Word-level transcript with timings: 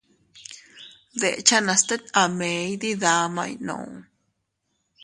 Deʼchanas 1.19 1.81
tet 1.87 2.03
a 2.21 2.23
mee 2.37 2.59
iydidamay 2.69 3.53
nuu. 3.67 3.89